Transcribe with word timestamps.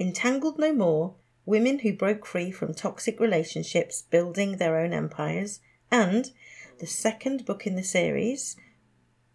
Entangled 0.00 0.58
No 0.58 0.72
More 0.72 1.14
Women 1.44 1.80
Who 1.80 1.92
Broke 1.92 2.24
Free 2.24 2.50
from 2.50 2.72
Toxic 2.72 3.20
Relationships 3.20 4.00
Building 4.00 4.56
Their 4.56 4.78
Own 4.78 4.94
Empires, 4.94 5.60
and 5.90 6.30
the 6.78 6.86
second 6.86 7.44
book 7.44 7.66
in 7.66 7.76
the 7.76 7.84
series, 7.84 8.56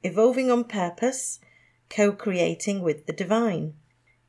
Evolving 0.01 0.49
on 0.49 0.63
Purpose 0.63 1.39
Co 1.91 2.11
Creating 2.11 2.81
with 2.81 3.05
the 3.05 3.13
Divine. 3.13 3.75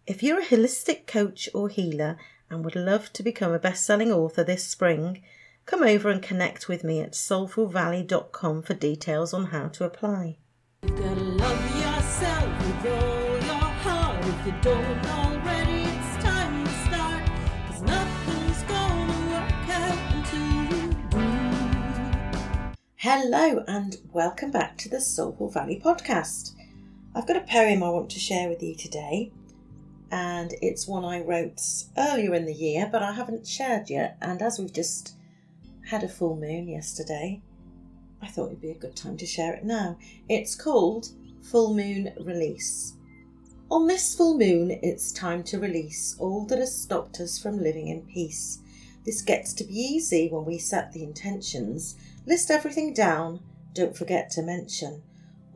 If 0.06 0.22
you're 0.22 0.40
a 0.40 0.44
holistic 0.44 1.06
coach 1.06 1.48
or 1.54 1.70
healer 1.70 2.18
and 2.50 2.62
would 2.66 2.76
love 2.76 3.14
to 3.14 3.22
become 3.22 3.54
a 3.54 3.58
best 3.58 3.86
selling 3.86 4.12
author 4.12 4.44
this 4.44 4.68
spring, 4.68 5.22
come 5.64 5.82
over 5.82 6.10
and 6.10 6.22
connect 6.22 6.68
with 6.68 6.84
me 6.84 7.00
at 7.00 7.12
soulfulvalley.com 7.12 8.62
for 8.62 8.74
details 8.74 9.32
on 9.32 9.46
how 9.46 9.68
to 9.68 9.84
apply. 9.84 10.36
Hello, 23.18 23.64
and 23.66 23.96
welcome 24.12 24.50
back 24.50 24.76
to 24.76 24.90
the 24.90 25.00
Soulful 25.00 25.48
Valley 25.48 25.80
podcast. 25.82 26.52
I've 27.14 27.26
got 27.26 27.38
a 27.38 27.50
poem 27.50 27.82
I 27.82 27.88
want 27.88 28.10
to 28.10 28.18
share 28.18 28.50
with 28.50 28.62
you 28.62 28.74
today, 28.74 29.32
and 30.10 30.52
it's 30.60 30.86
one 30.86 31.02
I 31.02 31.22
wrote 31.22 31.58
earlier 31.96 32.34
in 32.34 32.44
the 32.44 32.52
year, 32.52 32.90
but 32.92 33.02
I 33.02 33.12
haven't 33.12 33.46
shared 33.46 33.88
yet. 33.88 34.18
And 34.20 34.42
as 34.42 34.58
we've 34.58 34.70
just 34.70 35.14
had 35.86 36.04
a 36.04 36.10
full 36.10 36.36
moon 36.36 36.68
yesterday, 36.68 37.40
I 38.20 38.26
thought 38.26 38.48
it'd 38.48 38.60
be 38.60 38.72
a 38.72 38.78
good 38.78 38.94
time 38.94 39.16
to 39.16 39.24
share 39.24 39.54
it 39.54 39.64
now. 39.64 39.96
It's 40.28 40.54
called 40.54 41.08
Full 41.50 41.74
Moon 41.74 42.12
Release. 42.20 42.98
On 43.70 43.86
this 43.86 44.14
full 44.14 44.36
moon, 44.36 44.78
it's 44.82 45.10
time 45.10 45.42
to 45.44 45.58
release 45.58 46.16
all 46.18 46.44
that 46.48 46.58
has 46.58 46.82
stopped 46.82 47.18
us 47.20 47.38
from 47.38 47.62
living 47.62 47.88
in 47.88 48.02
peace. 48.02 48.58
This 49.06 49.22
gets 49.22 49.54
to 49.54 49.64
be 49.64 49.72
easy 49.72 50.28
when 50.28 50.44
we 50.44 50.58
set 50.58 50.92
the 50.92 51.02
intentions, 51.02 51.96
list 52.26 52.50
everything 52.50 52.92
down, 52.92 53.40
don't 53.72 53.96
forget 53.96 54.30
to 54.30 54.42
mention 54.42 55.02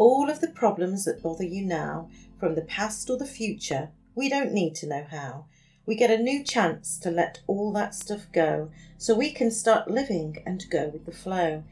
all 0.01 0.31
of 0.31 0.41
the 0.41 0.49
problems 0.49 1.05
that 1.05 1.23
bother 1.23 1.45
you 1.45 1.63
now, 1.63 2.09
from 2.39 2.55
the 2.55 2.63
past 2.63 3.11
or 3.11 3.19
the 3.19 3.27
future. 3.27 3.91
We 4.15 4.31
don't 4.31 4.51
need 4.51 4.75
to 4.77 4.89
know 4.89 5.05
how. 5.11 5.45
We 5.85 5.95
get 5.95 6.11
a 6.11 6.23
new 6.23 6.43
chance 6.43 6.99
to 7.01 7.11
let 7.11 7.41
all 7.47 7.71
that 7.73 7.95
stuff 7.95 8.27
go 8.33 8.71
so 8.97 9.15
we 9.15 9.31
can 9.31 9.51
start 9.51 9.91
living 9.91 10.43
and 10.47 10.65
go 10.71 10.89
with 10.89 11.05
the 11.05 11.13
flow. 11.13 11.65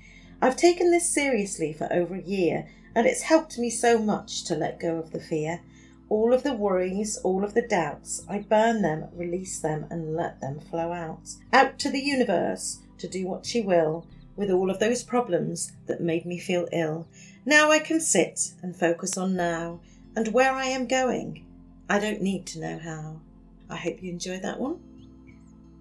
I've 0.42 0.58
taken 0.58 0.90
this 0.90 1.08
seriously 1.08 1.72
for 1.72 1.90
over 1.90 2.16
a 2.16 2.22
year 2.22 2.68
and 2.94 3.06
it's 3.06 3.22
helped 3.22 3.56
me 3.56 3.70
so 3.70 3.98
much 3.98 4.44
to 4.44 4.54
let 4.54 4.78
go 4.78 4.98
of 4.98 5.12
the 5.12 5.20
fear. 5.20 5.62
All 6.10 6.34
of 6.34 6.42
the 6.42 6.52
worries, 6.52 7.16
all 7.24 7.44
of 7.44 7.54
the 7.54 7.66
doubts, 7.66 8.26
I 8.28 8.40
burn 8.40 8.82
them, 8.82 9.08
release 9.14 9.58
them, 9.58 9.86
and 9.88 10.14
let 10.14 10.42
them 10.42 10.60
flow 10.60 10.92
out. 10.92 11.30
Out 11.50 11.78
to 11.78 11.90
the 11.90 12.00
universe 12.00 12.80
to 12.98 13.08
do 13.08 13.26
what 13.26 13.46
she 13.46 13.62
will 13.62 14.06
with 14.38 14.50
all 14.50 14.70
of 14.70 14.78
those 14.78 15.02
problems 15.02 15.72
that 15.86 16.00
made 16.00 16.24
me 16.24 16.38
feel 16.38 16.68
ill. 16.72 17.08
Now 17.44 17.70
I 17.70 17.80
can 17.80 18.00
sit 18.00 18.52
and 18.62 18.74
focus 18.74 19.18
on 19.18 19.36
now 19.36 19.80
and 20.16 20.28
where 20.28 20.52
I 20.52 20.66
am 20.66 20.86
going. 20.86 21.44
I 21.90 21.98
don't 21.98 22.22
need 22.22 22.46
to 22.48 22.60
know 22.60 22.78
how. 22.78 23.20
I 23.68 23.76
hope 23.76 24.02
you 24.02 24.10
enjoyed 24.10 24.42
that 24.42 24.60
one. 24.60 24.78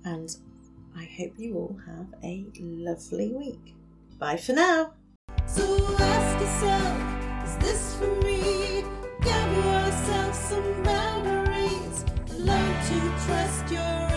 And 0.04 0.36
I 0.98 1.08
hope 1.18 1.34
you 1.38 1.56
all 1.56 1.80
have 1.86 2.08
a 2.24 2.46
lovely 2.58 3.32
week. 3.32 3.76
Bye 4.18 4.38
for 4.38 4.54
now. 4.54 4.94
So 5.46 5.64
ask 6.00 6.42
yourself, 6.42 7.48
is 7.48 7.58
this 7.58 7.96
for 7.96 8.16
me? 8.26 8.84
Yourself 9.58 10.36
some 10.36 10.84
boundaries. 10.84 12.06
Learn 12.38 12.86
to 12.86 13.26
trust 13.26 13.72
your 13.72 14.17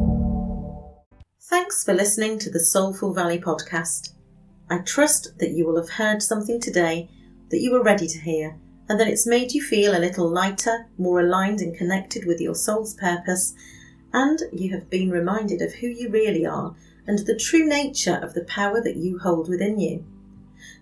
Thanks 1.51 1.83
for 1.83 1.93
listening 1.93 2.39
to 2.39 2.49
the 2.49 2.61
Soulful 2.61 3.13
Valley 3.13 3.37
podcast. 3.37 4.13
I 4.69 4.77
trust 4.77 5.37
that 5.39 5.51
you 5.51 5.67
will 5.67 5.75
have 5.75 5.89
heard 5.89 6.23
something 6.23 6.61
today 6.61 7.09
that 7.49 7.59
you 7.59 7.73
were 7.73 7.83
ready 7.83 8.07
to 8.07 8.19
hear 8.19 8.55
and 8.87 8.97
that 8.97 9.09
it's 9.09 9.27
made 9.27 9.51
you 9.51 9.61
feel 9.61 9.93
a 9.93 9.99
little 9.99 10.29
lighter, 10.29 10.87
more 10.97 11.19
aligned 11.19 11.59
and 11.59 11.77
connected 11.77 12.25
with 12.25 12.39
your 12.39 12.55
soul's 12.55 12.93
purpose, 12.93 13.53
and 14.13 14.39
you 14.53 14.71
have 14.73 14.89
been 14.89 15.11
reminded 15.11 15.61
of 15.61 15.73
who 15.73 15.87
you 15.87 16.09
really 16.09 16.45
are 16.45 16.73
and 17.05 17.19
the 17.19 17.35
true 17.35 17.65
nature 17.65 18.21
of 18.23 18.33
the 18.33 18.45
power 18.45 18.81
that 18.81 18.95
you 18.95 19.19
hold 19.19 19.49
within 19.49 19.77
you. 19.77 20.05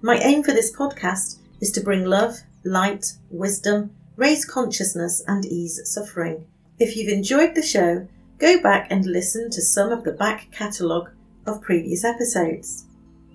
My 0.03 0.19
aim 0.19 0.43
for 0.43 0.51
this 0.51 0.71
podcast 0.71 1.39
is 1.59 1.71
to 1.71 1.81
bring 1.81 2.05
love, 2.05 2.41
light, 2.63 3.13
wisdom, 3.31 3.89
raise 4.17 4.45
consciousness, 4.45 5.23
and 5.27 5.47
ease 5.47 5.81
suffering. 5.85 6.45
If 6.77 6.95
you've 6.95 7.11
enjoyed 7.11 7.55
the 7.55 7.63
show, 7.63 8.07
go 8.39 8.61
back 8.61 8.87
and 8.89 9.05
listen 9.05 9.49
to 9.51 9.61
some 9.61 9.91
of 9.91 10.03
the 10.03 10.11
back 10.11 10.49
catalogue 10.51 11.11
of 11.45 11.61
previous 11.61 12.03
episodes. 12.03 12.85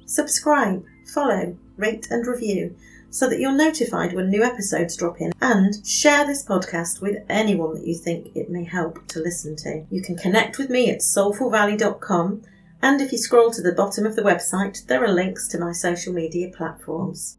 Subscribe, 0.07 0.85
follow, 1.13 1.57
rate, 1.77 2.09
and 2.11 2.27
review 2.27 2.75
so 3.11 3.29
that 3.29 3.39
you're 3.39 3.53
notified 3.53 4.13
when 4.13 4.29
new 4.29 4.43
episodes 4.43 4.97
drop 4.97 5.21
in 5.21 5.33
and 5.41 5.87
share 5.87 6.27
this 6.27 6.45
podcast 6.45 7.01
with 7.01 7.25
anyone 7.29 7.75
that 7.75 7.87
you 7.87 7.95
think 7.95 8.35
it 8.35 8.51
may 8.51 8.65
help 8.65 9.07
to 9.07 9.21
listen 9.21 9.55
to. 9.55 9.85
You 9.89 10.03
can 10.03 10.17
connect 10.17 10.59
with 10.59 10.69
me 10.69 10.91
at 10.91 10.99
soulfulvalley.com 10.99 12.43
and 12.83 13.01
if 13.01 13.13
you 13.13 13.19
scroll 13.19 13.51
to 13.53 13.63
the 13.63 13.73
bottom 13.73 14.05
of 14.05 14.17
the 14.17 14.23
website, 14.23 14.85
there 14.87 15.05
are 15.05 15.13
links 15.13 15.47
to 15.49 15.59
my 15.59 15.73
social 15.73 16.13
media 16.13 16.51
platforms. 16.55 17.39